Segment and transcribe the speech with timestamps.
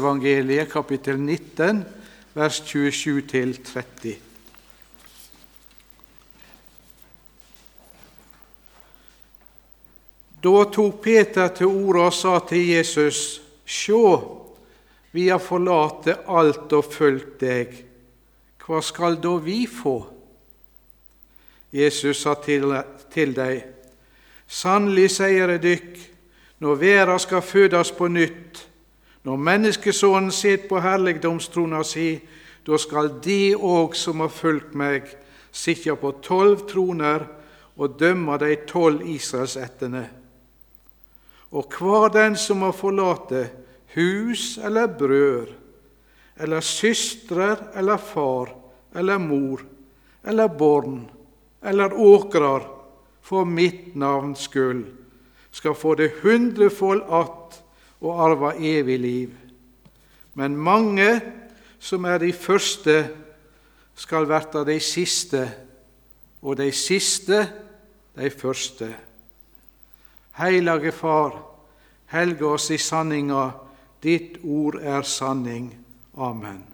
[0.00, 1.84] Evangeliet kapittel 19,
[2.32, 4.14] vers 27-30.
[10.40, 14.04] Da tok Peter til orde og sa til Jesus, Sjå,
[15.12, 17.76] vi har forlatt alt og fulgt deg.
[18.64, 19.98] Hva skal da vi få?
[21.76, 22.72] Jesus sa til,
[23.12, 23.76] til dem,
[24.50, 26.00] Sannelig sier jeg dykk,
[26.64, 28.64] når verda skal fødes på nytt,
[29.24, 32.14] når Menneskesonen sitter på herligdomstrona si,
[32.66, 35.08] da skal de òg som har fulgt meg,
[35.52, 37.26] sitte på tolv troner
[37.76, 40.04] og dømme de tolv Israelsettene.
[41.50, 43.32] Og hver den som har forlatt
[43.96, 45.50] hus eller brød,
[46.40, 48.54] eller søstrer eller far
[48.94, 49.60] eller mor
[50.24, 51.02] eller barn
[51.62, 52.64] eller åkrar
[53.22, 54.86] for mitt navns skyld,
[55.50, 57.62] skal få det hundrefold att
[58.00, 59.34] og arva evig liv.
[60.34, 61.20] Men mange
[61.78, 63.08] som er de første,
[64.00, 65.42] skal verta de siste,
[66.42, 67.42] og de siste
[68.16, 68.88] de første.
[70.40, 71.36] Heilage Far,
[72.14, 73.50] helge oss i sanninga,
[74.02, 75.74] ditt ord er sanning.
[76.16, 76.69] Amen.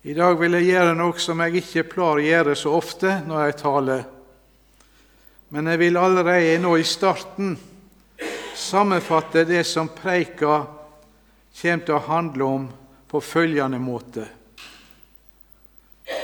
[0.00, 3.42] I dag vil jeg gjøre noe som jeg ikke pleier å gjøre så ofte når
[3.44, 4.04] jeg taler.
[5.52, 7.50] Men jeg vil allerede nå i starten
[8.56, 10.62] sammenfatte det som preika
[11.60, 12.64] kommer til å handle om,
[13.10, 14.24] på følgende måte.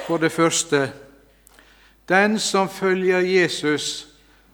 [0.06, 0.86] For det første
[2.08, 4.06] den som følger Jesus,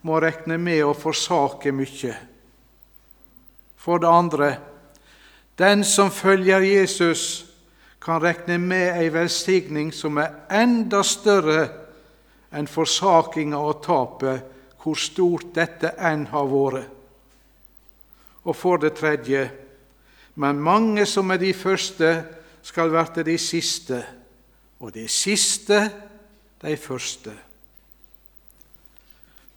[0.02, 2.16] må regne med å forsake mye.
[3.78, 4.50] For det andre
[5.60, 7.51] den som følger Jesus,
[8.02, 11.68] kan rekne med ei velsigning som er enda større
[12.52, 14.42] enn forsakinga og tapet,
[14.82, 16.88] hvor stort dette enn har vært.
[18.42, 19.46] Og for det tredje
[20.34, 22.22] men mange som er de første,
[22.62, 23.98] skal verte de siste,
[24.80, 25.78] og de siste
[26.62, 27.32] de første.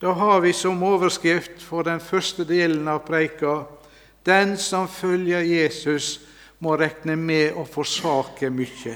[0.01, 3.61] Da har vi som overskrift for den første delen av preika
[4.25, 6.19] den som følger Jesus,
[6.59, 8.95] må regne med å forsake mye.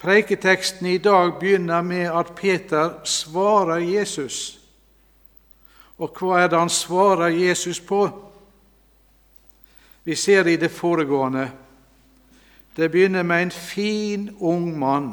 [0.00, 4.58] Preiketeksten i dag begynner med at Peter svarer Jesus.
[6.00, 8.06] Og hva er det han svarer Jesus på?
[10.04, 11.50] Vi ser i det foregående.
[12.76, 15.12] Det begynner med en fin, ung mann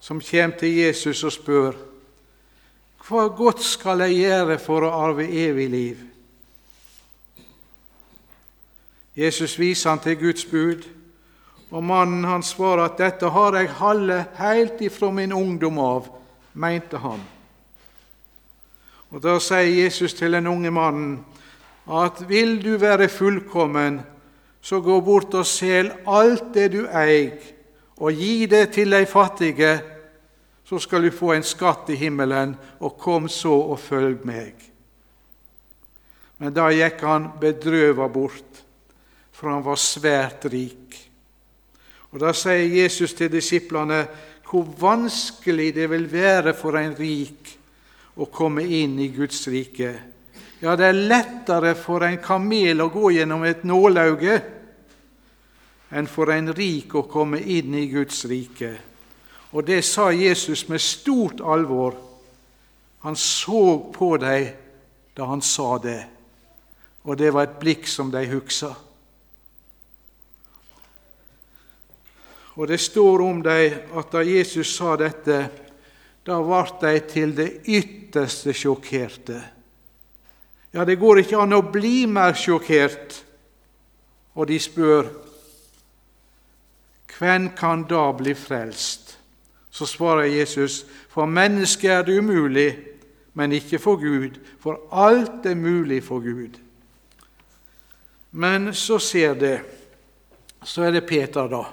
[0.00, 1.78] som kommer til Jesus og spør
[3.08, 6.00] hva godt skal jeg gjøre for å arve evig liv?
[9.18, 10.84] Jesus viser han til Guds bud,
[11.70, 16.06] og mannen han svarer at 'dette har jeg halve helt ifra min ungdom av',
[16.54, 17.20] mente han.
[19.10, 21.24] Og Da sier Jesus til den unge mannen
[21.90, 24.00] at 'vil du være fullkommen,
[24.60, 27.38] så gå bort og sel alt det du eier,
[27.96, 29.80] og gi det til de fattige,
[30.64, 34.70] så skal du få en skatt i himmelen, og kom så og følg meg.'
[36.38, 38.67] Men da gikk han bedrøva bort
[39.38, 40.96] for han var svært rik.
[42.10, 44.02] Og Da sier Jesus til disiplene
[44.48, 47.52] hvor vanskelig det vil være for en rik
[48.18, 49.92] å komme inn i Guds rike.
[50.58, 54.40] Ja, det er lettere for en kamel å gå gjennom et nålauge
[55.94, 58.72] enn for en rik å komme inn i Guds rike.
[59.52, 61.94] Og det sa Jesus med stort alvor.
[63.06, 64.50] Han så på dem
[65.14, 66.00] da han sa det,
[67.04, 68.74] og det var et blikk som de huksa.
[72.58, 75.36] Og det står om dem at da Jesus sa dette,
[76.26, 79.38] da ble de til det ytterste sjokkerte.
[80.74, 83.22] Ja, det går ikke an å bli mer sjokkert.
[84.34, 85.06] Og de spør
[87.18, 89.16] hvem kan da bli frelst?
[89.70, 92.68] Så svarer Jesus, for mennesket er det umulig,
[93.34, 96.58] men ikke for Gud, for alt er mulig for Gud.
[98.30, 99.56] Men så ser det,
[100.62, 101.64] så er det Peter, da.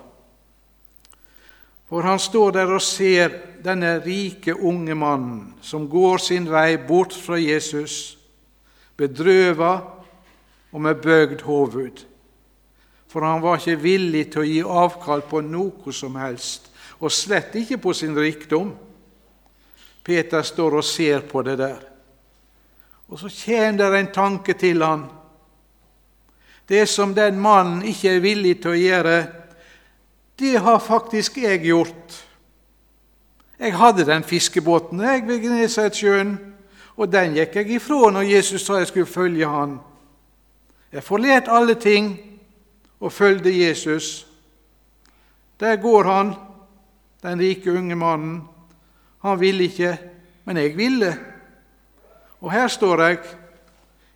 [1.89, 3.33] For han står der og ser
[3.65, 8.17] denne rike, unge mannen som går sin vei bort fra Jesus,
[8.97, 9.73] bedrøva
[10.71, 12.05] og med bøgd hoved.
[13.09, 17.55] For han var ikke villig til å gi avkall på noe som helst, og slett
[17.55, 18.73] ikke på sin rikdom.
[20.05, 21.79] Peter står og ser på det der.
[23.07, 25.05] Og så kommer det en tanke til han.
[26.67, 29.17] Det som den mannen ikke er villig til å gjøre,
[30.39, 32.25] det har faktisk jeg gjort.
[33.59, 36.37] Jeg hadde den fiskebåten jeg ved Genesaretsjøen,
[36.95, 39.77] og den gikk jeg ifra når Jesus sa jeg skulle følge han.
[40.91, 42.19] Jeg forlot alle ting
[42.99, 44.27] og følgde Jesus.
[45.59, 46.33] Der går han,
[47.23, 48.43] den rike unge mannen.
[49.21, 49.97] Han ville ikke,
[50.45, 51.17] men jeg ville.
[52.41, 53.19] Og her står jeg.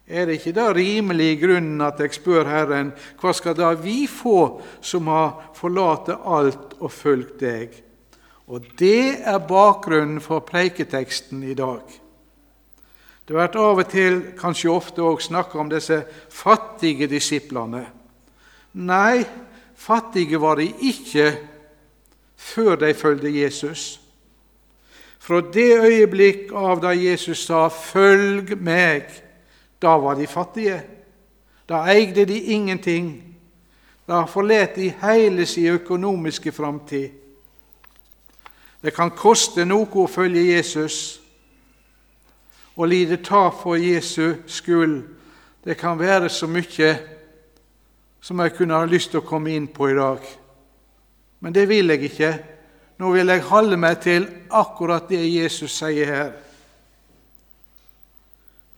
[0.09, 2.89] Er det ikke da rimelig i grunnen at jeg spør Herren,
[3.21, 7.75] hva skal da vi få som har forlatt alt og fulgt deg?
[8.49, 11.83] Og det er bakgrunnen for preiketeksten i dag.
[13.29, 15.99] Det vært av og til, kanskje ofte òg, snakka om disse
[16.33, 17.83] fattige disiplene.
[18.81, 19.21] Nei,
[19.77, 21.35] fattige var de ikke
[22.33, 23.99] før de fulgte Jesus.
[25.21, 29.28] Fra det øyeblikk av da Jesus sa 'følg meg',
[29.81, 30.81] da var de fattige.
[31.69, 33.37] Da eide de ingenting.
[34.07, 37.09] Da forlot de hele sin økonomiske framtid.
[38.81, 41.19] Det kan koste noe å følge Jesus
[42.79, 45.01] og lide tap for Jesu skyld.
[45.63, 46.93] Det kan være så mye
[48.21, 50.23] som jeg kunne ha lyst til å komme inn på i dag.
[51.39, 52.31] Men det vil jeg ikke.
[52.99, 56.31] Nå vil jeg holde meg til akkurat det Jesus sier her.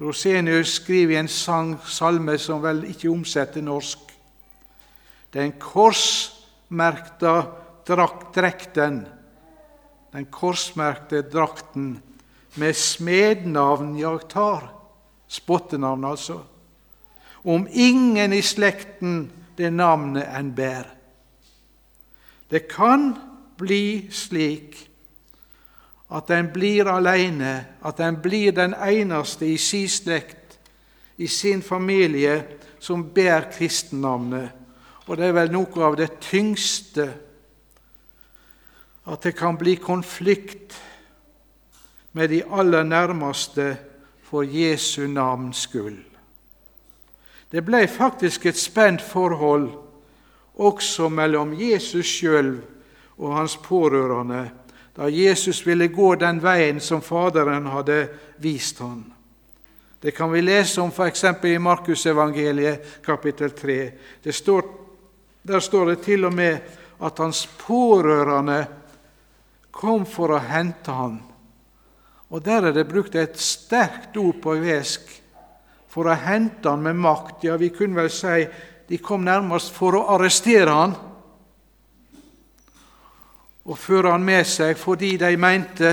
[0.01, 3.99] Rosenius skriver i en sang, salme som vel ikke omsetter norsk.
[5.31, 7.35] Den korsmerkta
[7.87, 9.03] drakten,
[10.11, 11.93] den korsmerkte drakten
[12.59, 14.71] med smednavn jeg tar,
[15.31, 16.41] spottenavn altså,
[17.45, 20.89] om ingen i slekten det navnet en bær.
[22.51, 23.13] Det kan
[23.61, 24.90] bli slik
[26.11, 30.59] at en blir alene, at en blir den eneste i sin slekt,
[31.17, 32.43] i sin familie,
[32.79, 34.49] som bærer kristennavnet.
[35.07, 37.07] Og det er vel noe av det tyngste
[39.11, 40.75] at det kan bli konflikt
[42.11, 43.75] med de aller nærmeste
[44.23, 46.03] for Jesu navns skyld.
[47.51, 49.69] Det ble faktisk et spent forhold
[50.61, 52.53] også mellom Jesus sjøl
[53.17, 54.45] og hans pårørende
[54.95, 58.07] da Jesus ville gå den veien som Faderen hadde
[58.43, 59.05] vist ham.
[60.01, 61.23] Det kan vi lese om f.eks.
[61.43, 63.91] i Markusevangeliet kapittel 3.
[64.31, 64.63] Står,
[65.41, 66.57] der står det til og med
[67.01, 68.65] at hans pårørende
[69.71, 71.19] kom for å hente ham.
[72.31, 75.07] Og Der er det brukt et sterkt ord på gresk
[75.91, 77.43] for å hente ham med makt.
[77.43, 78.45] Ja, vi kunne vel si
[78.87, 80.95] de kom nærmest for å arrestere han
[83.65, 85.91] og føre han med seg fordi de mente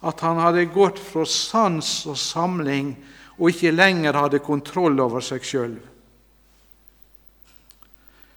[0.00, 2.94] at han hadde gått fra sans og samling
[3.38, 5.76] og ikke lenger hadde kontroll over seg sjøl.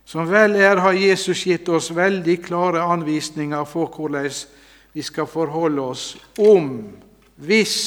[0.06, 4.30] Som vel er, har Jesus gitt oss veldig klare anvisninger for hvordan
[4.94, 6.04] vi skal forholde oss
[6.38, 6.69] om,
[7.36, 7.77] hvis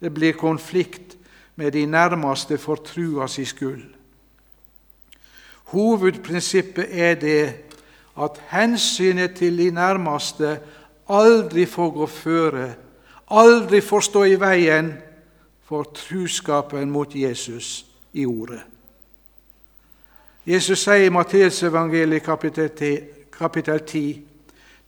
[0.00, 1.14] det blir konflikt
[1.60, 3.84] med de nærmeste for trua si skyld.
[5.70, 7.69] Hovedprinsippet er det
[8.18, 10.58] at hensynet til de nærmeste
[11.08, 12.72] aldri får gå føre,
[13.30, 14.92] aldri får stå i veien
[15.66, 18.60] for truskapen mot Jesus i ordet.
[20.46, 22.24] Jesus sier i Matteusevangeliet
[23.32, 24.22] kapittel 10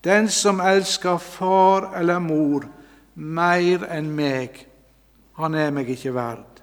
[0.05, 2.65] Den som elsker far eller mor
[3.15, 4.57] mer enn meg,
[5.39, 6.63] han er meg ikke verd.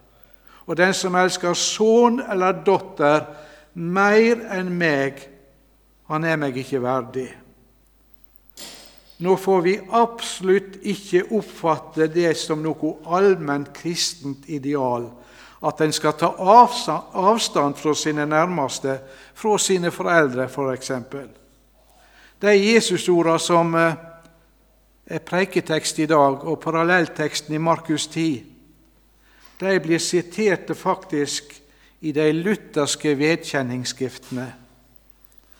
[0.68, 3.30] Og den som elsker sønn eller datter
[3.74, 5.29] mer enn meg,
[6.10, 7.30] han er meg ikke verdig.
[9.20, 15.10] Nå får vi absolutt ikke oppfatte det som noe allment kristent ideal
[15.60, 18.94] at en skal ta avstand fra sine nærmeste,
[19.36, 20.92] fra sine foreldre f.eks.
[21.12, 21.28] For
[22.40, 23.98] de Jesusordene som eh,
[25.06, 28.46] er preiketekst i dag, og parallellteksten i Markus 10,
[29.60, 31.52] de blir siterte faktisk
[32.08, 34.48] i de lutherske vedkjenningsskriftene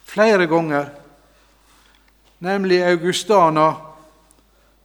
[0.10, 0.90] flere ganger,
[2.40, 3.68] nemlig Augustana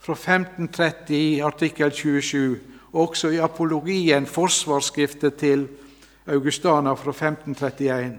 [0.01, 2.59] fra 1530 i artikkel 27
[2.95, 5.67] også i apologien, forsvarsskriftet til
[6.27, 8.19] Augustana fra 1531.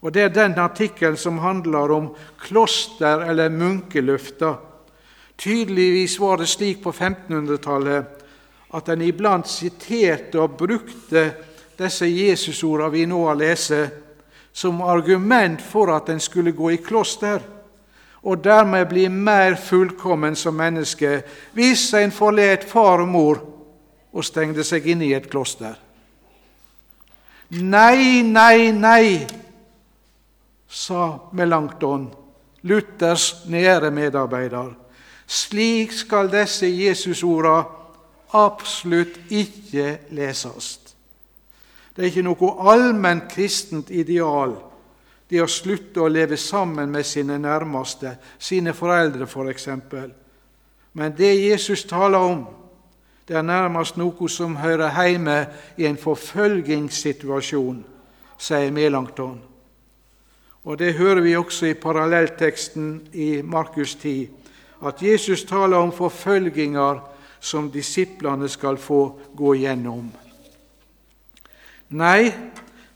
[0.00, 4.54] Og Det er den artikkelen som handler om kloster eller munkelufter.
[5.38, 8.04] Tydeligvis var det slik på 1500-tallet
[8.74, 11.24] at en iblant siterte og brukte
[11.78, 13.72] disse Jesusordene vi nå har lest,
[14.54, 17.42] som argument for at en skulle gå i kloster,
[18.22, 21.18] og dermed bli mer fullkommen som menneske
[21.52, 23.40] hvis en forlet far og mor
[24.14, 25.74] og stengte seg inne i et kloster.
[27.60, 29.26] Nei, nei, nei,
[30.70, 32.08] sa Melankton,
[32.64, 34.72] Luthers nære medarbeider.
[35.26, 37.58] Slik skal disse Jesusorda
[38.34, 40.83] absolutt ikke leses.
[41.94, 44.56] Det er ikke noe allment kristent ideal,
[45.30, 49.68] det å slutte å leve sammen med sine nærmeste, sine foreldre f.eks.
[49.90, 50.10] For
[50.92, 52.44] Men det Jesus taler om,
[53.28, 55.38] det er nærmest noe som hører hjemme
[55.76, 57.84] i en forfølgingssituasjon,
[58.38, 59.38] sier Melankton.
[60.64, 64.28] Og Det hører vi også i parallellteksten i Markus 10,
[64.84, 67.00] at Jesus taler om forfølginger
[67.40, 70.23] som disiplene skal få gå gjennom.
[71.88, 72.32] Nei,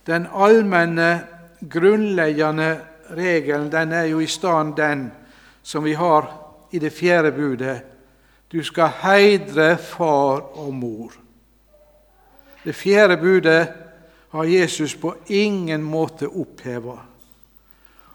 [0.07, 1.27] den allmenne,
[1.61, 2.81] grunnleggende
[3.11, 5.09] regelen den er jo i stedet den
[5.63, 6.29] som vi har
[6.71, 7.81] i det fjerde budet.
[8.53, 11.13] Du skal heidre far og mor.
[12.65, 13.69] Det fjerde budet
[14.31, 16.97] har Jesus på ingen måte oppheva.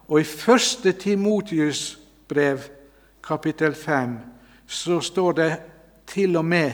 [0.08, 2.60] Og i første Timotius brev,
[3.24, 4.18] kapittel 5,
[4.68, 5.52] så står det
[6.08, 6.72] til og med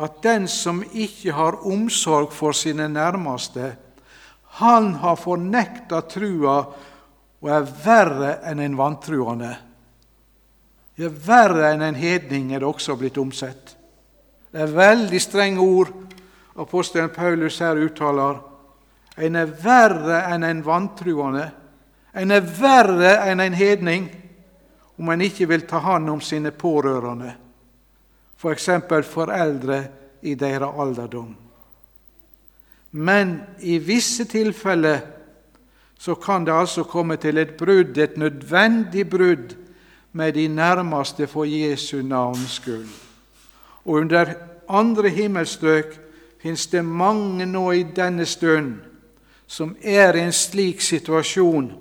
[0.00, 3.74] at den som ikke har omsorg for sine nærmeste,
[4.60, 6.56] han har fornekta trua
[7.40, 9.50] og er verre enn en vantruende.
[10.96, 13.76] Det er verre enn en hedning er det også blitt omsett.
[14.50, 15.92] Det er veldig strenge ord
[16.60, 18.40] apostelen Paulus her uttaler.
[19.20, 21.44] En er verre enn en vantruende.
[22.16, 24.08] En er verre enn en hedning
[24.98, 27.36] om en ikke vil ta hånd om sine pårørende
[28.40, 28.68] f.eks.
[28.88, 29.84] For foreldre
[30.22, 31.36] i deres alderdom.
[32.90, 35.00] Men i visse tilfeller
[36.00, 39.56] så kan det altså komme til et brudd, et nødvendig brudd,
[40.12, 42.88] med de nærmeste for Jesu navns skyld.
[43.84, 44.32] Og under
[44.68, 46.00] andre himmelstrøk
[46.42, 48.74] fins det mange nå i denne stund
[49.46, 51.72] som er i en slik situasjon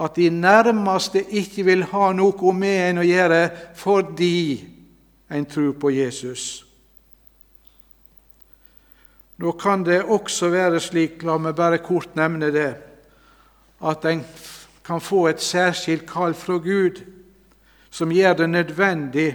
[0.00, 3.40] at de nærmeste ikke vil ha noe med en å gjøre
[3.78, 4.73] fordi
[5.34, 6.64] en tro på Jesus.
[9.36, 12.70] Nå kan det også være slik, la meg bare kort nevne det,
[13.82, 14.22] at en
[14.84, 17.02] kan få et særskilt kall fra Gud
[17.90, 19.28] som gjør det nødvendig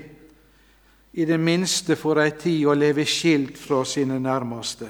[1.13, 4.87] i det minste for ei tid å leve skilt fra sine nærmeste.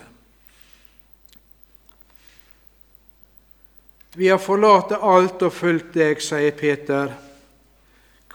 [4.18, 7.14] Vi har forlatt alt og fulgt deg, sier Peter.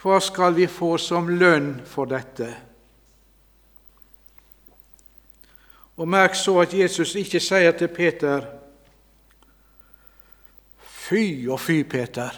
[0.04, 2.50] Hva skal vi få som lønn for dette?
[5.96, 8.44] Og Merk så at Jesus ikke sier til Peter
[11.04, 12.36] Fy og fy, Peter,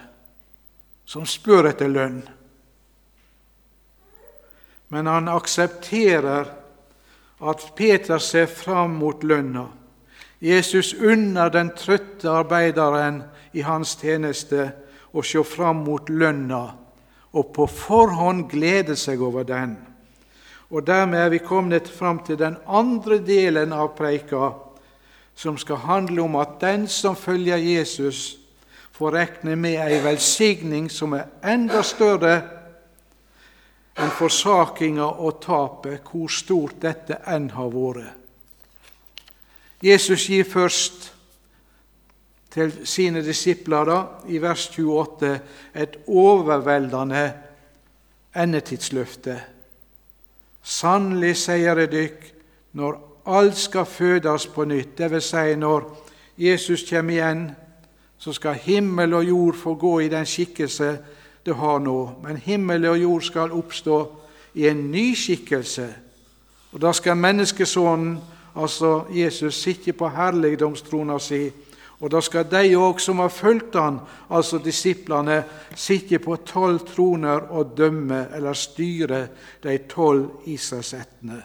[1.06, 2.22] som spør etter lønn.
[4.94, 6.54] Men han aksepterer
[7.42, 9.66] at Peter ser fram mot lønna.
[10.38, 13.24] Jesus unner den trøtte arbeideren
[13.58, 14.70] i hans tjeneste
[15.10, 16.66] å se fram mot lønna
[17.36, 19.76] og på forhånd glede seg over den.
[20.70, 24.50] Og Dermed er vi kommet fram til den andre delen av preika,
[25.36, 28.38] som skal handle om at den som følger Jesus,
[28.96, 32.38] får regne med ei velsigning som er enda større
[33.96, 38.14] enn forsakinga og tapet, hvor stort dette enn har vært.
[39.84, 41.10] Jesus gir først
[42.56, 43.98] til sine disipler da,
[44.32, 45.32] i vers 28
[45.76, 47.26] et overveldende
[48.36, 49.36] endetidsløfte.
[50.62, 52.24] Sannelig, sier jeg dykk,
[52.80, 52.96] når
[53.26, 55.28] alt skal fødes på nytt, dvs.
[55.34, 55.84] Si når
[56.38, 57.44] Jesus kommer igjen,
[58.18, 60.96] så skal himmel og jord få gå i den skikkelse
[61.46, 61.98] det har nå.
[62.22, 64.00] Men himmel og jord skal oppstå
[64.54, 65.86] i en ny skikkelse.
[66.72, 68.18] Og da skal menneskesonen,
[68.56, 71.50] altså Jesus, sitte på herligdomstrona si
[72.00, 75.38] og da skal de òg som har fulgt han, altså disiplene,
[75.74, 79.20] sitte på tolv troner og dømme eller styre
[79.62, 81.40] de tolv Israelsettene.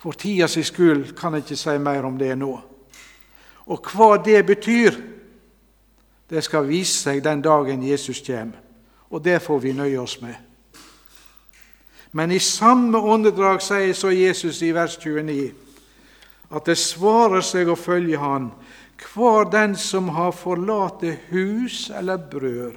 [0.00, 2.54] For tida si skyld kan jeg ikke si mer om det nå.
[3.66, 4.96] Og hva det betyr,
[6.30, 8.60] det skal vise seg den dagen Jesus kommer.
[9.10, 10.34] Og det får vi nøye oss med.
[12.12, 15.63] Men i samme åndedrag sier så Jesus i vers 29
[16.50, 18.50] at det svarer seg å følge Han,
[19.14, 22.76] hver den som har forlate hus eller brød,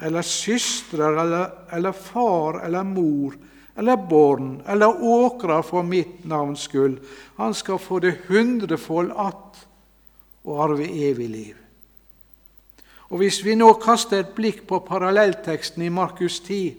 [0.00, 3.36] eller søstre eller, eller far eller mor
[3.76, 6.98] eller barn eller åkrer for mitt navns skyld,
[7.36, 9.66] han skal få det hundrefold att
[10.44, 11.56] og arve evig liv.
[13.10, 16.74] Og Hvis vi nå kaster et blikk på parallellteksten i Markus 10,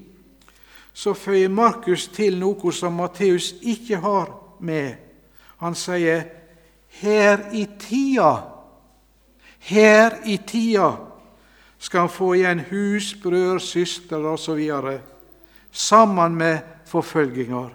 [0.94, 4.96] så føyer Markus til noe som Matteus ikke har med
[5.62, 6.24] han sier,
[6.90, 8.42] 'Her i tida,
[9.60, 10.92] her i tida
[11.80, 15.00] skal han få igjen hus, brødre, søstre osv.'
[15.72, 17.70] sammen med forfølginger.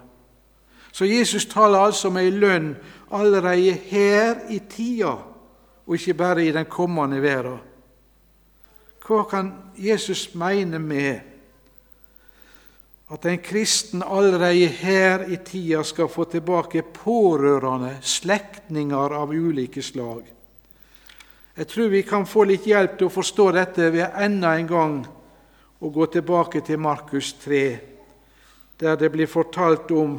[0.92, 2.76] Så Jesus taler altså om ei lønn
[3.12, 5.16] allerede her i tida,
[5.86, 7.58] og ikke bare i den kommende verden.
[9.06, 11.35] Hva kan Jesus mene med
[13.08, 20.24] at en kristen allerede her i tida skal få tilbake pårørende, slektninger av ulike slag?
[21.56, 24.96] Jeg tror vi kan få litt hjelp til å forstå dette ved enda en gang
[25.78, 27.62] å gå tilbake til Markus 3,
[28.76, 30.18] der det blir fortalt om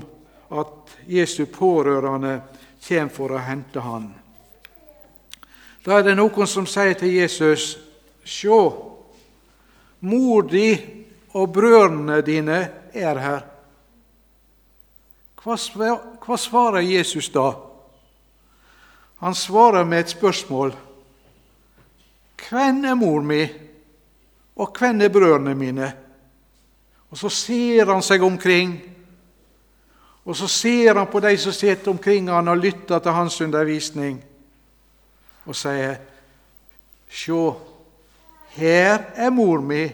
[0.50, 2.40] at Jesu pårørende
[2.88, 4.08] kommer for å hente han.
[5.84, 7.76] Da er det noen som sier til Jesus
[8.28, 8.60] Sjå,
[10.04, 10.72] mor di
[11.34, 12.60] og brødrene dine
[12.94, 13.46] er her.
[15.44, 17.52] Hva svarer Jesus da?
[19.24, 20.74] Han svarer med et spørsmål.
[22.50, 23.42] Hvem er mor mi,
[24.56, 25.94] og hvem er brødrene mine?
[27.10, 28.76] Og så ser han seg omkring,
[30.26, 34.20] og så ser han på de som sitter omkring han og lytter til hans undervisning,
[35.46, 35.96] og sier,
[37.08, 37.56] Sjå,
[38.60, 39.86] her er mor mi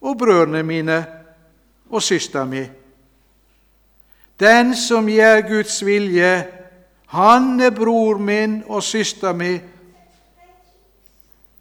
[0.00, 1.06] og brødrene mine
[1.90, 2.64] og søstera mi.
[4.40, 6.46] Den som gjør Guds vilje,
[7.06, 9.58] han er bror min og søstera mi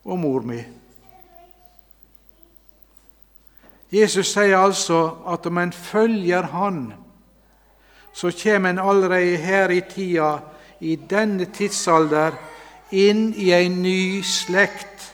[0.06, 0.60] og mor mi.
[3.92, 6.94] Jesus sier altså at om en følger Han,
[8.14, 10.38] så kommer en allerede her i tida,
[10.80, 12.32] i denne tidsalder,
[12.92, 15.10] inn i en ny slekt,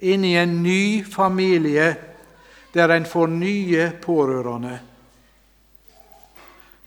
[0.00, 2.09] inn i en ny familie
[2.74, 4.80] der en får nye pårørende.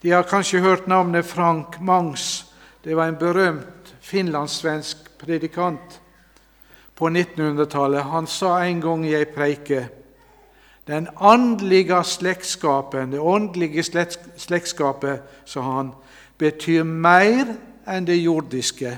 [0.02, 2.46] De har kanskje hørt navnet Frank Mangs.
[2.84, 6.00] Det var en berømt finlandssvensk predikant
[6.96, 8.02] på 1900-tallet.
[8.02, 9.88] Han sa en gang i ei preike
[10.86, 13.82] den åndelige slektskapen, det åndelige
[14.36, 15.92] slektskapet, sa han,
[16.38, 17.54] betyr mer
[17.88, 18.92] enn det jordiske.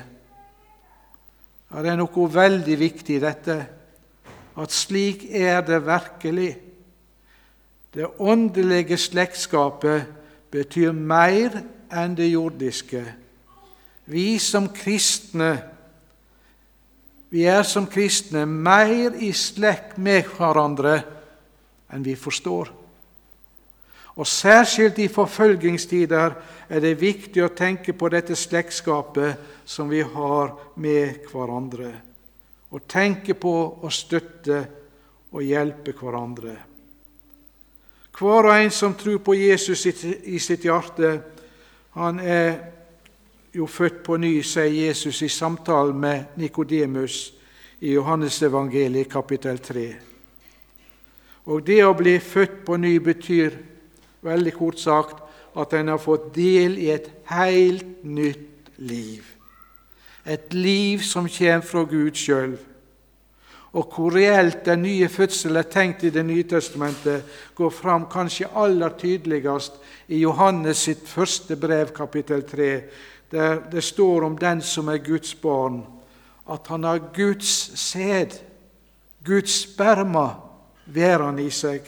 [1.70, 3.57] Ja, Det er noe veldig viktig i dette,
[4.57, 6.57] at slik er det virkelig.
[7.97, 10.05] Det åndelige slektskapet
[10.53, 11.55] betyr mer
[11.89, 13.01] enn det jordiske.
[14.05, 15.55] Vi som kristne
[17.29, 21.01] vi er som kristne mer i slekt med hverandre
[21.93, 22.71] enn vi forstår.
[24.17, 26.37] Og Særskilt i forfølgingstider
[26.69, 31.91] er det viktig å tenke på dette slektskapet som vi har med hverandre,
[32.71, 34.63] og tenke på å støtte
[35.35, 36.57] og hjelpe hverandre.
[38.18, 41.11] Hver og en som tror på Jesus i sitt hjerte,
[41.96, 42.55] han er
[43.52, 47.35] jo født på ny, sier Jesus i samtalen med Nikodemus
[47.81, 49.85] i Johannesevangeliet kapittel 3.
[51.52, 53.59] Og det å bli født på ny betyr
[54.24, 55.20] veldig kort sagt
[55.57, 59.29] at en har fått del i et helt nytt liv.
[60.24, 62.57] Et liv som kommer fra Gud sjøl
[63.77, 68.49] og hvor reelt den nye fødsel er tenkt i Det nye testamentet, går fram kanskje
[68.57, 69.73] aller tydeligst
[70.09, 72.71] i Johannes sitt første brev, kapittel 3,
[73.31, 75.85] der det står om den som er Guds barn,
[76.49, 78.41] at han har Guds sæd,
[79.25, 80.31] Guds sperma,
[80.87, 81.81] værende i seg.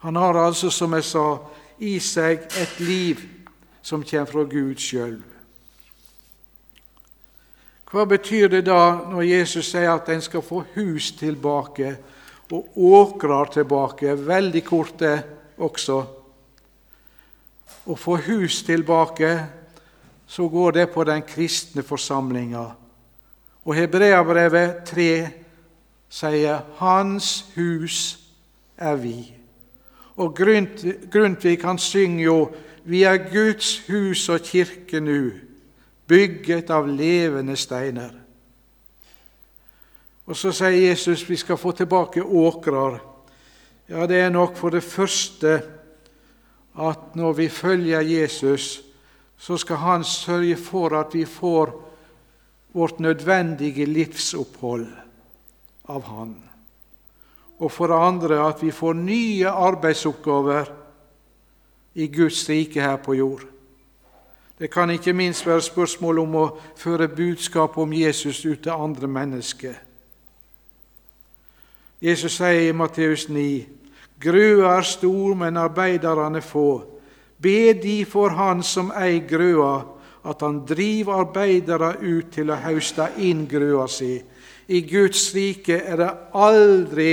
[0.00, 1.38] Han har altså, som jeg sa,
[1.78, 3.16] i seg et liv
[3.82, 5.18] som kommer fra Gud sjøl.
[7.96, 11.94] Hva betyr det da når Jesus sier at en skal få hus tilbake
[12.52, 14.12] og åkrer tilbake?
[14.20, 15.14] Veldig kort, det
[15.56, 15.96] også.
[17.88, 19.30] Å få hus tilbake,
[20.28, 22.66] så går det på den kristne forsamlinga.
[23.64, 25.08] Og Hebreabrevet 3
[26.10, 28.18] sier 'Hans hus
[28.76, 29.32] er vi'.
[30.16, 32.50] Og Grundtvig han synger jo
[32.84, 35.45] 'Vi er Guds hus og kirke nu'
[36.06, 38.12] bygget av levende steiner.
[40.26, 42.98] Og så sier Jesus vi skal få tilbake åkrer.
[43.88, 45.60] Ja, det er nok for det første
[46.76, 48.82] at når vi følger Jesus,
[49.36, 51.72] så skal Han sørge for at vi får
[52.74, 54.86] vårt nødvendige livsopphold
[55.88, 56.34] av Han.
[57.58, 60.64] Og for det andre at vi får nye arbeidsoppgaver
[61.94, 63.55] i Guds rike her på jord.
[64.58, 69.08] Det kan ikke minst være spørsmål om å føre budskap om Jesus ut til andre
[69.08, 69.74] mennesker.
[72.00, 73.66] Jesus sier i Matteus 9.:
[74.20, 76.84] Grøa er stor, men arbeiderne få.
[77.42, 79.84] Be de for Han som eier grøa,
[80.24, 84.16] at han driver arbeidere ut til å hauste inn grøa si.
[84.68, 87.10] I Guds rike er det aldri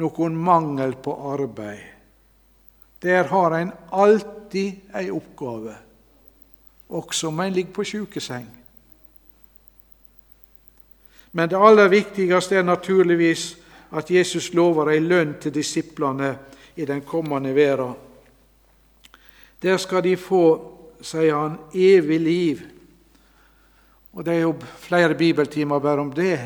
[0.00, 1.84] noen mangel på arbeid.
[3.00, 5.76] Der har en alltid ei oppgave,
[6.90, 8.48] også om en ligger på sjukeseng.
[11.32, 13.56] Men det aller viktigste er naturligvis
[13.96, 16.34] at Jesus lover ei lønn til disiplene
[16.76, 17.94] i den kommende verden.
[19.62, 20.44] Der skal de få,
[21.02, 22.60] sier han, evig liv.
[24.12, 26.38] Og Det er jo flere bibeltimer bare om det.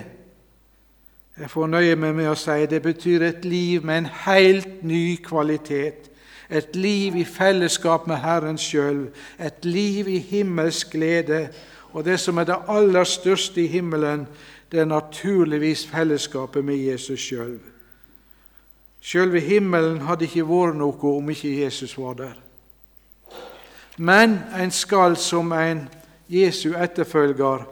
[1.39, 5.17] Jeg får nøye meg med å si det betyr et liv med en helt ny
[5.23, 6.11] kvalitet.
[6.51, 9.09] Et liv i fellesskap med Herren sjøl,
[9.41, 11.49] et liv i himmelsk glede.
[11.93, 14.27] Og det som er det aller største i himmelen,
[14.73, 17.59] det er naturligvis fellesskapet med Jesus sjøl.
[19.01, 22.35] Sjølve himmelen hadde ikke vært noe om ikke Jesus var der.
[23.97, 25.85] Men en skal som en
[26.29, 27.67] Jesu etterfølger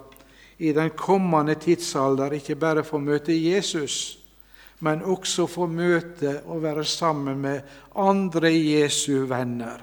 [0.58, 4.18] i den kommende tidsalder ikke bare få møte Jesus,
[4.82, 7.60] men også få møte og være sammen med
[7.94, 9.78] andre Jesu venner.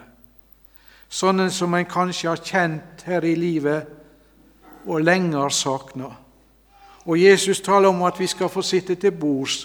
[1.09, 3.87] Sånne som en kanskje har kjent her i livet
[4.85, 6.11] og lenge har savna.
[7.07, 9.63] Og Jesus taler om at vi skal få sitte til bords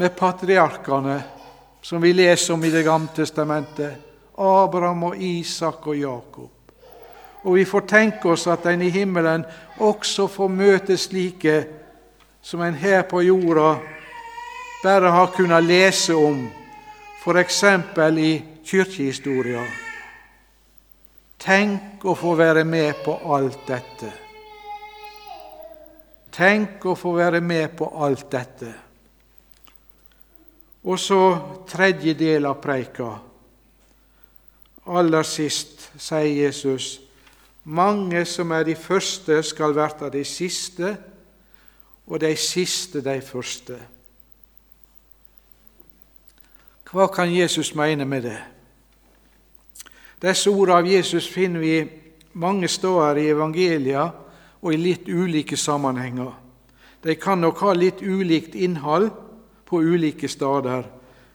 [0.00, 1.20] med patriarkene
[1.84, 3.92] som vi leser om i Det gamle testamentet.
[4.38, 6.50] Abraham og Isak og Jakob.
[7.44, 9.44] Og vi får tenke oss at en i himmelen
[9.78, 11.64] også får møte slike
[12.42, 13.76] som en her på jorda
[14.84, 16.50] bare har kunnet lese om,
[17.22, 17.62] f.eks.
[18.18, 18.32] i
[18.64, 19.62] kirkehistoria.
[21.40, 24.10] Tenk å få være med på alt dette.
[26.36, 28.74] Tenk å få være med på alt dette.
[30.84, 31.20] Og så
[31.68, 33.08] tredje del av preika.
[34.84, 36.98] Aller sist sier Jesus
[37.64, 40.92] mange som er de første, skal verta de siste,
[42.04, 43.78] og de siste de første.
[46.94, 48.40] Hva kan Jesus mene med det?
[50.22, 51.78] Disse ordene av Jesus finner vi
[52.38, 54.04] mange steder i evangelia
[54.62, 56.30] og i litt ulike sammenhenger.
[57.02, 59.10] De kan nok ha litt ulikt innhold
[59.66, 60.86] på ulike steder,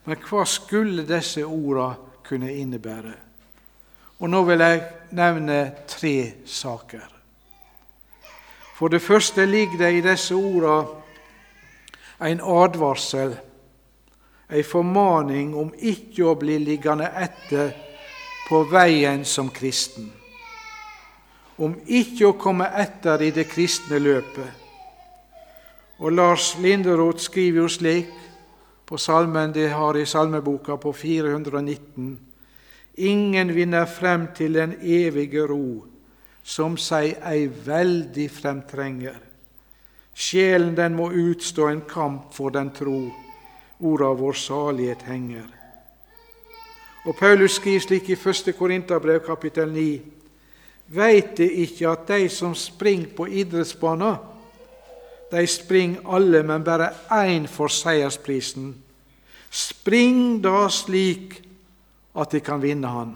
[0.08, 3.14] men hva skulle disse ordene kunne innebære?
[4.20, 7.04] Og Nå vil jeg nevne tre saker.
[8.80, 10.88] For det første ligger det i disse ordene
[12.32, 13.36] en advarsel,
[14.50, 17.76] en formaning om ikke å bli liggende etter
[18.50, 20.10] på veien som kristen
[21.60, 24.48] om ikke å komme etter i det kristne løpet.
[26.00, 28.12] Og Lars Linderoth skriver jo slik
[28.88, 32.20] på salmen de har i salmeboka på 419.:
[32.96, 35.86] Ingen vinner frem til den evige ro,
[36.44, 39.20] som seg ei veldig fremtrenger.
[40.16, 43.12] Sjelen den må utstå en kamp for den tro,
[43.80, 45.48] orda vår salighet henger.
[47.06, 48.56] Og Paulus skriver slik i 1.
[48.58, 50.02] Korinterbrev kapittel 9.:
[50.88, 54.16] Veit de ikke at de som springer på idrettsbanen,
[55.32, 58.76] de springer alle, men bare én får seiersprisen.
[59.50, 61.42] Spring da slik
[62.16, 63.16] at de kan vinne han.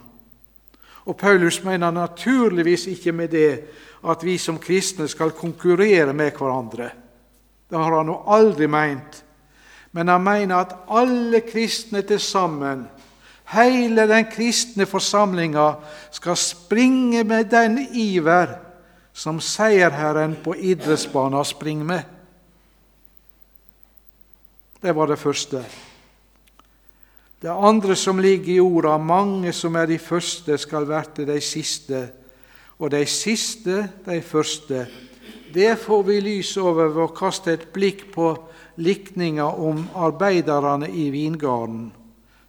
[1.06, 3.64] Og Paulus mener naturligvis ikke med det
[4.08, 6.90] at vi som kristne skal konkurrere med hverandre.
[7.70, 9.24] Det har han jo aldri meint.
[9.94, 12.88] Men han mener at alle kristne til sammen
[13.54, 15.74] Hele den kristne forsamlinga
[16.12, 18.56] skal springe med den iver
[19.14, 22.02] som seierherren på idrettsbanen springer med.
[24.82, 25.62] Det var det første.
[27.42, 32.08] Det andre som ligger i orda, mange som er de første, skal verte de siste,
[32.80, 34.88] og de siste de første.
[35.54, 38.32] Det får vi lys over ved å kaste et blikk på
[38.82, 41.92] likninga om arbeiderne i vingarden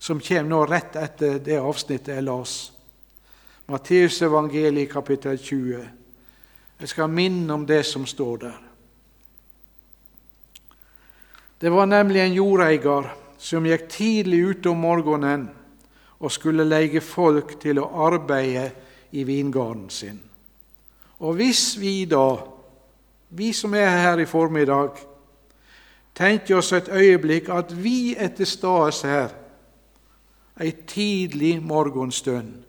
[0.00, 2.54] som kommer nå rett etter det avsnittet jeg las.
[3.68, 5.82] Matteusevangeliet kapittel 20.
[6.80, 8.56] Jeg skal minne om det som står der.
[11.60, 15.44] Det var nemlig en jordeier som gikk tidlig ute om morgenen
[16.24, 18.70] og skulle leie folk til å arbeide
[19.12, 20.24] i vingarden sin.
[21.20, 22.53] Og hvis vi da,
[23.34, 25.00] vi som er her i formiddag,
[26.14, 29.34] tenke oss et øyeblikk at vi er til stede her
[30.60, 32.62] ei tidlig morgenstund,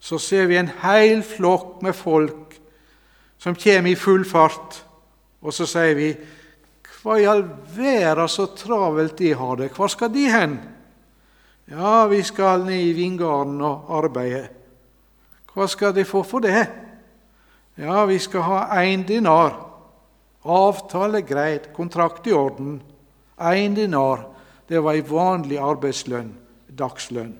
[0.00, 2.56] så ser vi en heil flokk med folk
[3.38, 4.84] som kommer i full fart,
[5.42, 6.08] og så sier vi
[6.98, 7.44] hva i all
[7.76, 10.58] verden så travelt de har det, hvor skal de hen?
[11.68, 14.48] Ja, vi skal ned i vingarden og arbeide.
[15.52, 16.64] Hva skal de få for det?
[17.78, 19.54] Ja, vi skal ha én dinar.
[20.42, 22.80] Avtale greit, kontrakt i orden.
[23.38, 24.24] Én dinar,
[24.66, 26.32] det var ei vanlig arbeidslønn
[26.78, 27.36] dagslønn.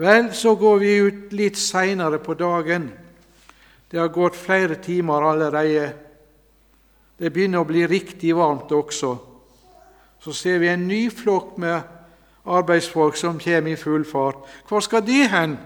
[0.00, 2.88] Vel, så går vi ut litt seinere på dagen.
[3.90, 5.90] Det har gått flere timer allerede.
[7.18, 9.16] Det begynner å bli riktig varmt også.
[10.20, 11.82] Så ser vi en ny flokk med
[12.46, 14.46] arbeidsfolk som kommer i full fart.
[14.68, 15.58] Hvor skal de hen?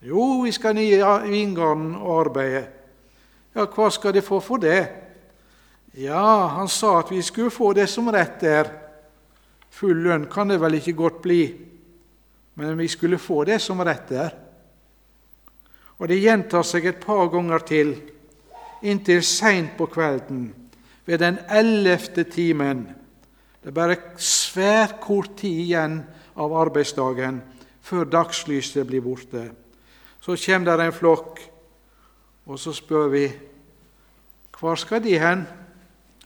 [0.00, 2.66] Jo, vi skal ned i vingården og arbeide.
[3.54, 4.80] Ja, hva skal de få for det?
[5.98, 8.70] Ja, han sa at vi skulle få det som rett er.
[9.70, 11.42] Full lønn kan det vel ikke godt bli,
[12.54, 14.32] men vi skulle få det som rett er.
[16.00, 17.92] Og det gjentar seg et par ganger til,
[18.82, 20.48] inntil seint på kvelden,
[21.04, 22.86] ved den ellevte timen.
[23.60, 26.00] Det er bare svært kort tid igjen
[26.40, 27.42] av arbeidsdagen
[27.84, 29.50] før dagslyset blir borte.
[30.20, 31.40] Så kommer der en flokk,
[32.46, 33.28] og så spør vi
[34.60, 35.46] hvor skal de hen?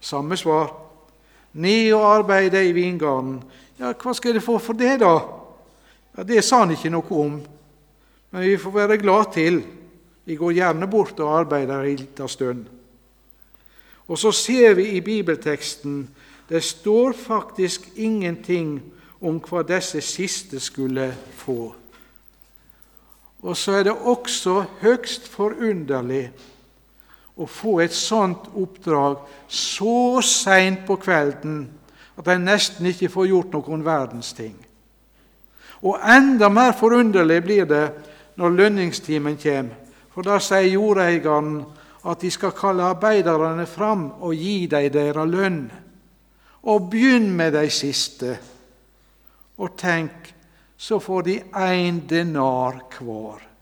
[0.00, 0.72] Samme svar.
[1.52, 3.36] Ned og arbeide i vingarden.
[3.78, 5.12] Ja, hva skal de få for det, da?
[6.16, 7.36] Ja, Det sa han ikke noe om,
[8.30, 9.62] men vi får være glad til.
[10.24, 12.64] Vi går gjerne bort og arbeider en liten stund.
[14.08, 16.08] Og så ser vi i bibelteksten
[16.48, 18.82] det står faktisk ingenting
[19.20, 21.74] om hva disse siste skulle få.
[23.44, 26.26] Og så er det også høgst forunderlig
[27.36, 29.18] å få et sånt oppdrag
[29.50, 31.64] så seint på kvelden
[32.16, 34.54] at en nesten ikke får gjort noen verdens ting.
[35.84, 37.84] Og enda mer forunderlig blir det
[38.40, 39.80] når lønningstimen kommer,
[40.14, 41.58] for da sier jordeieren
[42.04, 45.64] at de skal kalle arbeiderne fram og gi dem deres lønn.
[46.64, 48.36] Og begynn med de siste.
[49.60, 50.33] Og tenk,
[50.76, 53.54] så får de én denar hver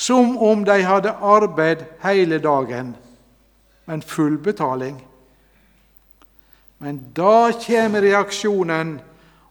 [0.00, 2.94] som om de hadde arbeid hele dagen,
[3.84, 4.96] men full betaling.
[6.78, 8.94] Men da kommer reaksjonen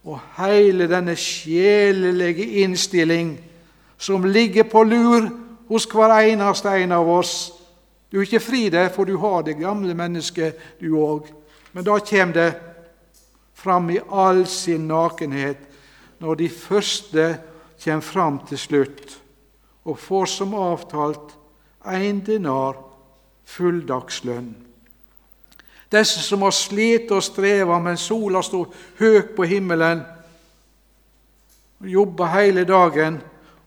[0.10, 3.36] og hele denne sjelelige innstilling
[3.98, 5.30] som ligger på lur
[5.70, 7.52] hos hver eneste en av oss.
[8.10, 11.30] Du er ikke fri det, for du har det gamle mennesket, du òg.
[11.78, 12.52] Men da kommer det
[13.54, 15.69] fram i all sin nakenhet
[16.20, 17.26] når de første
[17.84, 19.18] kommer fram til slutt
[19.88, 21.36] og får som avtalt
[21.88, 22.78] én denar
[23.50, 24.52] fulldagslønn.
[25.90, 28.68] Disse som har slitt og streva mens sola står
[29.00, 30.04] høyt på himmelen,
[31.80, 33.18] jobber hele dagen,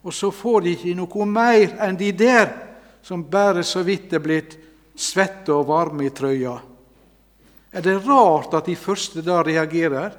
[0.03, 2.53] og så får de ikke noe mer enn de der
[3.03, 4.55] som bare så vidt er blitt
[4.95, 6.55] svette og varme i trøya.
[7.73, 10.13] Er det rart at de første da reagerer?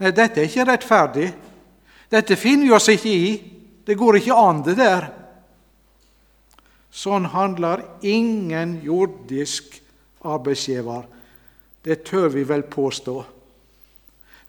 [0.00, 1.30] Nei, dette er ikke rettferdig.
[2.10, 3.32] Dette finner vi oss ikke i.
[3.86, 5.10] Det går ikke an, det der.
[6.90, 9.76] Sånn handler ingen jordisk
[10.26, 11.04] arbeidsgiver.
[11.84, 13.20] Det tør vi vel påstå.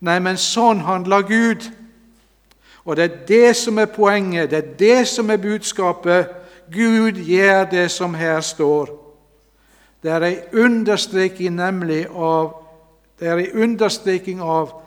[0.02, 1.68] Nei, men sånn handler Gud.
[2.84, 6.32] Og det er det som er poenget, det er det som er budskapet.
[6.72, 8.90] Gud gjør det som her står.
[10.02, 11.60] Det er ei understreking
[13.30, 14.81] er ei understreking av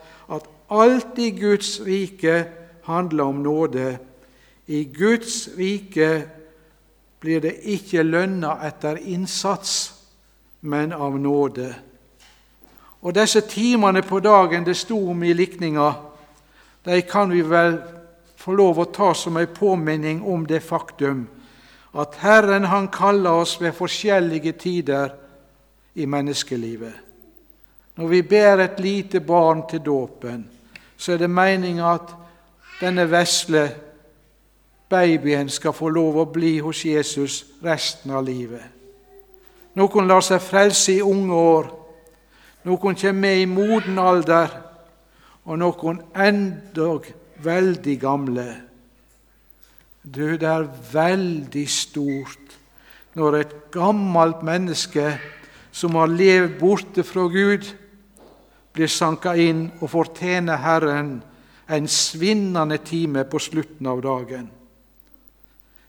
[0.69, 2.45] alt i Guds rike
[2.85, 3.99] handler om nåde.
[4.67, 6.23] I Guds rike
[7.21, 9.93] blir det ikke lønna etter innsats,
[10.61, 11.75] men av nåde.
[13.05, 15.93] Og disse timene på dagen det sto om i likninga,
[16.85, 17.79] de kan vi vel
[18.37, 21.27] få lov å ta som en påminning om det faktum
[21.95, 25.13] at Herren han kaller oss ved forskjellige tider
[25.95, 27.04] i menneskelivet.
[27.97, 30.49] Når vi ber et lite barn til dåpen,
[30.97, 32.15] så er det meninga at
[32.81, 33.69] denne vesle
[34.91, 38.65] babyen skal få lov å bli hos Jesus resten av livet.
[39.75, 41.71] Noen lar seg frelse i unge år,
[42.65, 44.53] noen kommer med i moden alder,
[45.45, 47.07] og noen endog
[47.45, 48.47] veldig gamle.
[50.05, 52.59] Du, det er veldig stort
[53.15, 55.15] når et gammelt menneske
[55.75, 57.67] som har levd borte fra Gud,
[58.75, 61.15] blir sanka inn og får tjene Herren
[61.67, 64.49] en svinnende time på slutten av dagen.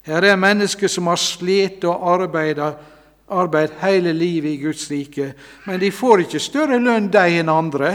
[0.06, 2.76] Her er mennesker som har slitt og arbeidet
[3.28, 5.34] arbeid hele livet i Guds rike,
[5.66, 7.92] men de får ikke større lønn, de enn andre.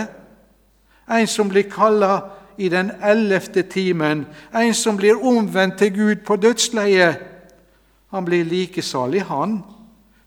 [1.10, 2.20] En som blir kalla
[2.58, 7.22] i den ellevte timen, en som blir omvendt til Gud på dødsleiet.
[8.10, 9.60] Han blir like salig, han,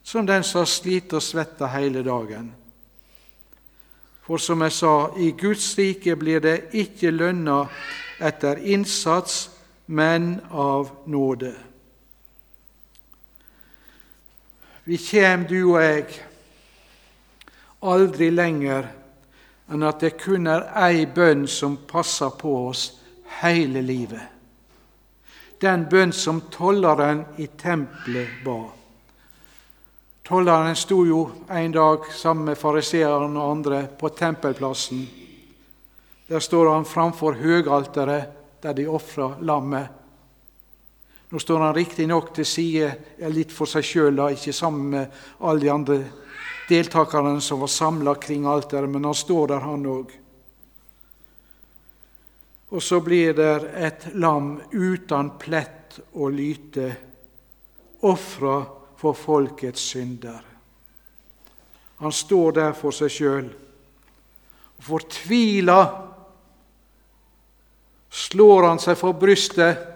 [0.03, 2.53] som den som har slitt og svetta hele dagen.
[4.23, 7.65] For som jeg sa, i Guds rike blir det ikke lønna
[8.23, 9.49] etter innsats,
[9.85, 11.51] men av nåde.
[14.83, 16.07] Vi kjem, du og jeg,
[17.83, 18.87] aldri lenger
[19.71, 22.85] enn at det kun er ei bønn som passer på oss
[23.41, 24.29] hele livet.
[25.63, 28.57] den bønn som tolleren i tempelet ba.
[30.23, 35.01] Tolleren sto jo en dag sammen med fariseeren og andre på tempelplassen.
[36.31, 39.89] Der står han framfor høgalteret der de ofra lammet.
[41.27, 42.91] Nå står han riktignok til side
[43.35, 45.97] litt for seg sjøl, ikke sammen med alle de andre
[46.69, 50.13] deltakerne som var samla kring alteret, men han står der, han òg.
[52.71, 56.87] Og så blir det et lam uten plett og lyte,
[58.07, 58.55] ofra
[59.03, 60.39] for folkets synder.
[61.99, 63.47] Han står der for seg sjøl.
[64.83, 65.79] Fortvila
[68.13, 69.89] slår han seg for brystet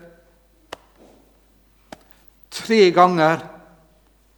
[2.57, 3.43] tre ganger,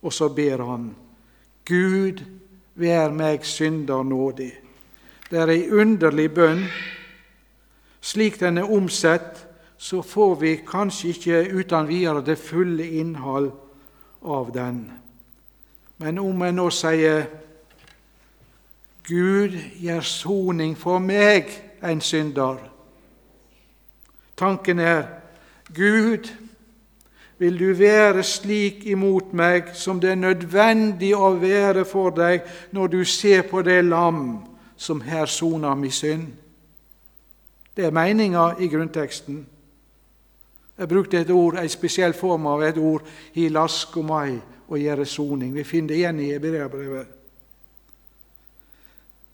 [0.05, 0.89] og så ber han
[1.65, 2.21] Gud,
[2.79, 4.51] vær meg synder nådig.
[5.29, 6.61] Det er ei underlig bønn.
[8.01, 9.45] Slik den er omsett,
[9.77, 13.51] så får vi kanskje ikke uten videre det fulle innhold
[14.21, 14.91] av den.
[15.97, 17.25] Men om en nå sier
[19.09, 21.49] Gud gjør soning for meg,
[21.81, 22.59] en synder
[24.39, 25.03] Tanken er
[25.75, 26.29] Gud,
[27.37, 32.87] vil du være slik imot meg som det er nødvendig å være for deg når
[32.93, 34.41] du ser på det lam
[34.79, 36.27] som her soner min synd.
[37.75, 39.45] Det er meninga i grunnteksten.
[40.79, 43.03] Jeg brukte et ord, en spesiell form av et ord,
[43.35, 44.39] hilaskomai,
[44.69, 45.51] å gjøre soning.
[45.57, 47.15] Vi finner det igjen i Hebreabrevet.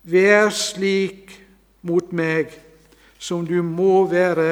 [0.10, 1.34] Vær slik
[1.86, 2.54] mot meg
[3.22, 4.50] som du må være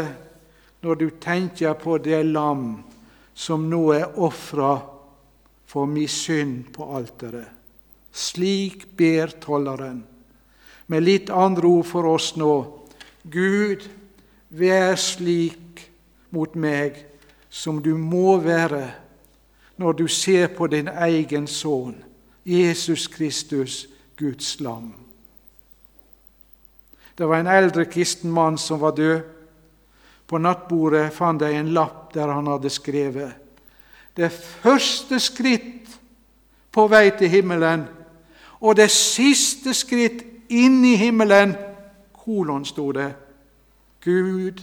[0.84, 2.84] når du tenker på det lam
[3.34, 4.76] som nå er ofra
[5.70, 7.50] for min synd på alteret.
[8.14, 10.04] Slik ber tolleren.
[10.92, 12.54] Med litt andre ord for oss nå.
[13.24, 13.88] Gud,
[14.54, 15.63] vær slik
[16.34, 16.98] mot meg
[17.50, 18.88] som du må være
[19.78, 21.96] når du ser på din egen sønn,
[22.46, 24.94] Jesus Kristus, Guds lam.
[27.18, 29.22] Det var en eldre kristen mann som var død.
[30.28, 33.44] På nattbordet fant jeg en lapp der han hadde skrevet
[34.18, 35.90] det første skritt
[36.74, 37.86] på vei til himmelen
[38.62, 40.22] og det siste skritt
[40.54, 41.56] inn i himmelen,
[42.24, 43.10] kolon sto det,
[44.04, 44.62] Gud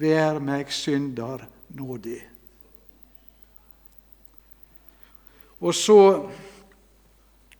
[0.00, 1.44] vær meg synder
[1.76, 2.20] nådig.
[5.60, 6.26] Og så,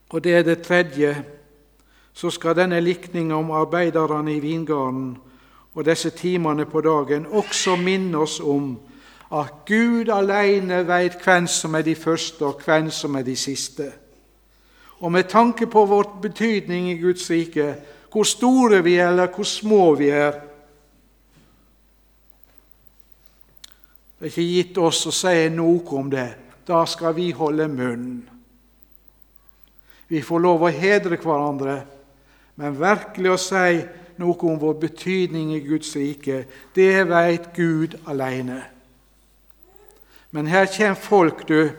[0.09, 1.15] og det er det tredje,
[2.13, 5.17] så skal denne likninga om arbeiderne i vingarden
[5.73, 8.73] og disse timene på dagen også minne oss om
[9.31, 13.91] at Gud alene veit hvem som er de første, og hvem som er de siste.
[14.99, 17.75] Og med tanke på vår betydning i Guds rike,
[18.11, 20.50] hvor store vi er, eller hvor små vi er
[24.21, 26.27] Det er ikke gitt oss å si noe om det.
[26.69, 28.19] Da skal vi holde munn.
[30.13, 31.79] Vi får lov å hedre hverandre,
[32.61, 33.79] men virkelig å si
[34.21, 36.43] noe om vår betydning i Guds rike,
[36.77, 38.59] det veit Gud alene.
[40.29, 41.71] Men her kommer folk, du,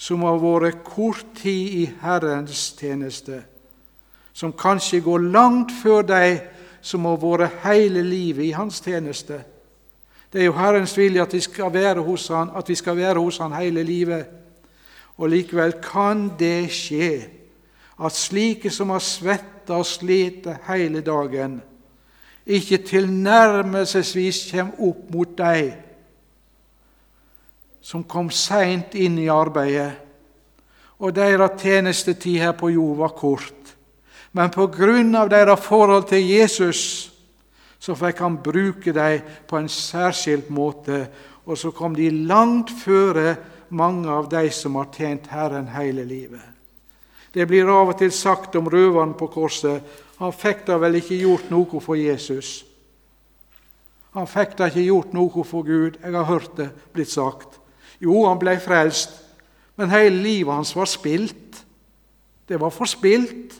[0.00, 3.42] som har vært kort tid i Herrens tjeneste,
[4.32, 6.38] som kanskje går langt før de
[6.80, 9.42] som har vært hele livet i Hans tjeneste.
[10.32, 13.20] Det er jo Herrens vilje at vi skal være hos Han, at vi skal være
[13.20, 14.26] hos Han hele livet.
[15.16, 17.10] Og likevel kan det skje
[17.96, 21.60] at slike som har svetta og slitt hele dagen,
[22.46, 25.72] ikke tilnærmelsesvis kommer opp mot deg
[27.86, 29.92] som kom seint inn i arbeidet,
[30.98, 33.74] og deres tjenestetid her på jord var kort.
[34.34, 36.80] Men på grunn av deres forhold til Jesus
[37.86, 41.04] så fikk han bruke dem på en særskilt måte,
[41.46, 43.36] og så kom de langt føre
[43.70, 46.42] mange av de som har tjent Herren hele livet.
[47.30, 51.18] Det blir av og til sagt om røveren på korset han fikk da vel ikke
[51.20, 52.64] gjort noe for Jesus.
[54.16, 55.98] Han fikk da ikke gjort noe for Gud.
[56.00, 57.60] Jeg har hørt det blitt sagt.
[58.00, 59.12] Jo, han ble frelst,
[59.76, 61.60] men hele livet hans var spilt.
[62.48, 63.58] Det var forspilt.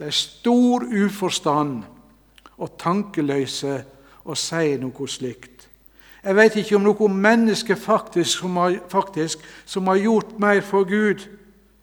[0.00, 1.84] Det er stor uforstand
[2.58, 3.76] og tankeløse
[4.24, 5.68] å si noe slikt.
[6.24, 10.88] Jeg vet ikke om noe menneske faktisk som har, faktisk, som har gjort mer for
[10.88, 11.26] Gud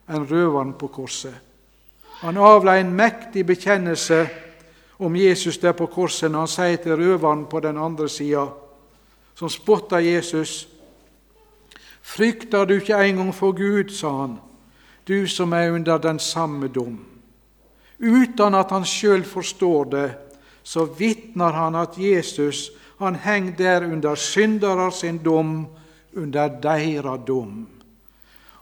[0.09, 1.36] enn røveren på korset.
[2.22, 4.26] Han avla en mektig bekjennelse
[5.01, 8.47] om Jesus der på korset når han sier til røveren på den andre sida,
[9.36, 10.67] som spotta Jesus
[12.01, 14.39] Frykter du ikke engang for Gud, sa han,
[15.07, 16.97] du som er under den samme dom.
[18.01, 20.07] Uten at han sjøl forstår det,
[20.64, 22.70] så vitner han at Jesus
[23.01, 25.68] han henger der under syndere sin dom,
[26.14, 27.68] under deres dom.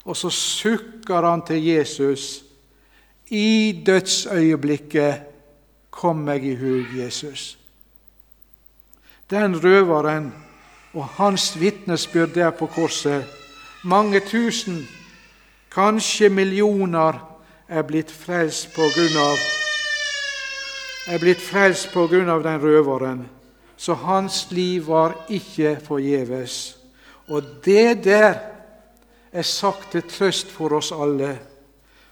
[0.04, 2.44] Og så sukker han til Jesus.
[3.30, 5.22] I dødsøyeblikket
[5.92, 7.58] kom meg i hug, Jesus.
[9.30, 10.34] Den røveren
[10.94, 13.26] og hans vitnesbyrd der på korset,
[13.84, 14.88] mange tusen,
[15.72, 17.26] kanskje millioner,
[17.68, 19.59] er blitt frelst på grunn av
[21.10, 23.24] er blitt frelst på grunn av den røveren.
[23.78, 26.78] Så hans liv var ikke forgjeves.
[27.28, 28.36] Og det der
[29.32, 31.38] er sagt til trøst for oss alle,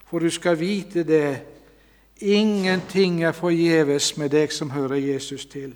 [0.10, 1.40] for du skal vite det.
[2.22, 5.76] Ingenting er forgjeves med deg som hører Jesus til.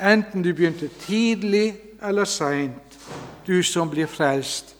[0.00, 2.98] Enten du begynte tidlig eller seint,
[3.46, 4.76] du som blir frelst.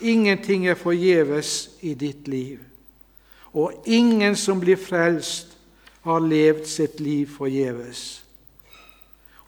[0.00, 2.58] Ingenting er forgjeves i ditt liv.
[3.52, 5.55] Og ingen som blir frelst,
[6.06, 8.22] har levd sitt liv forgjeves.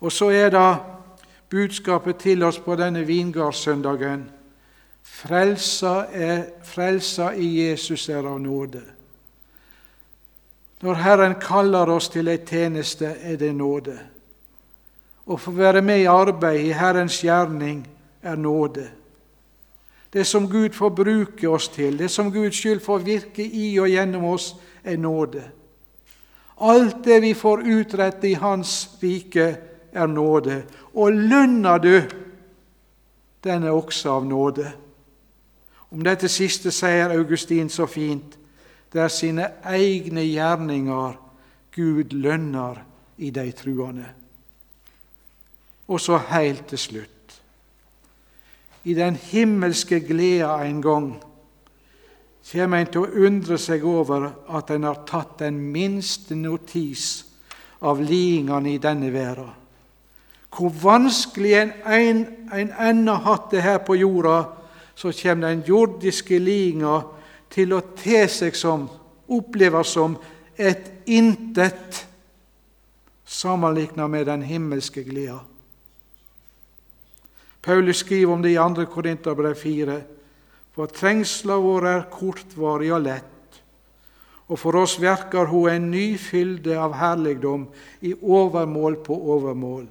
[0.00, 0.66] Og så er da
[1.50, 4.26] budskapet til oss på denne vingardssøndagen
[5.02, 6.04] frelsa,
[6.62, 8.82] frelsa i Jesus er av nåde.
[10.80, 13.96] Når Herren kaller oss til ei tjeneste, er det nåde.
[15.26, 17.82] Å få være med i arbeid i Herrens gjerning
[18.22, 18.86] er nåde.
[20.12, 23.90] Det som Gud får bruke oss til, det som Guds skyld får virke i og
[23.90, 24.54] gjennom oss,
[24.84, 25.42] er nåde.
[26.60, 29.56] Alt det vi får utrette i Hans rike,
[29.92, 30.62] er nåde.
[30.94, 32.02] Og lønna du,
[33.44, 34.66] den er også av nåde.
[35.90, 38.36] Om dette siste sier Augustin så fint
[38.92, 41.16] det er sine egne gjerninger
[41.76, 42.80] Gud lønner
[43.18, 44.06] i de truende.
[45.88, 47.40] Og så heilt til slutt.
[48.84, 51.08] I den himmelske gleda en gang
[52.48, 57.24] kommer en til å undre seg over at en har tatt den minste notis
[57.84, 59.50] av lidingene i denne verden.
[60.48, 62.22] Hvor vanskelig en, en,
[62.56, 64.38] en enn har hatt det her på jorda,
[64.98, 67.02] så kommer den jordiske lidinga
[67.52, 68.88] til å te seg som,
[69.28, 70.16] oppleves som,
[70.56, 72.02] et intet
[73.28, 75.38] sammenlignet med den himmelske gleda.
[77.62, 78.86] Paulus skriver om det i 2.
[78.90, 79.98] Korinterbrev 4.
[80.78, 83.56] For trengsla vår er kortvarig og lett,
[84.46, 87.64] og for oss verker hun en ny fylde av herligdom
[88.06, 89.88] i overmål på overmål.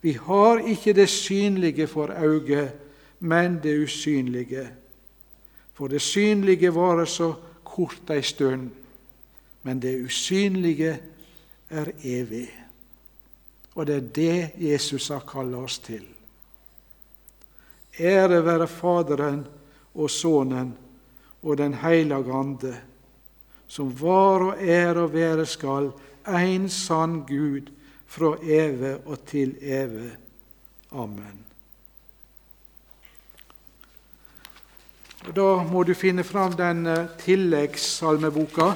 [0.00, 2.72] Vi har ikke det synlige for øyet,
[3.20, 4.64] men det usynlige.
[5.76, 8.70] For det synlige varer så kort ei stund,
[9.68, 10.94] men det usynlige
[11.68, 12.48] er evig.
[13.74, 16.08] Og det er det Jesus har kalt oss til.
[18.00, 19.44] Ære være Faderen
[19.96, 20.74] og Sønnen
[21.42, 22.74] og Den hellige Ande,
[23.66, 25.90] som var og er og være skal,
[26.26, 27.72] en sann Gud,
[28.06, 30.12] fra evig og til evig.
[30.92, 31.42] Amen.
[35.34, 38.70] Da må du finne fram den eh, tilleggssalmeboka.